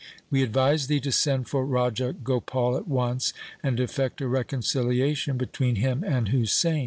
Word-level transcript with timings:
We 0.31 0.41
advise 0.41 0.87
thee 0.87 0.99
to 1.01 1.11
send 1.11 1.47
for 1.47 1.63
Raja 1.63 2.11
Gopal 2.13 2.75
at 2.75 2.87
once, 2.87 3.33
and 3.61 3.79
effect 3.79 4.19
a 4.21 4.27
reconciliation 4.27 5.37
between 5.37 5.75
him 5.75 6.03
and 6.03 6.29
Husain.' 6.29 6.79